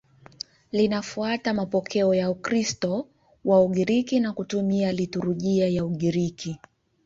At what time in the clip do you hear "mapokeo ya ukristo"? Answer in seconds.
1.53-3.07